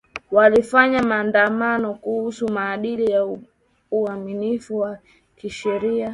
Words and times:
walifanya 0.31 1.03
maandamano 1.03 1.93
kuhusu 1.93 2.47
maadili 2.51 3.07
na 3.13 3.37
uaminifu 3.91 4.77
wa 4.79 4.97
kisheria 5.35 6.09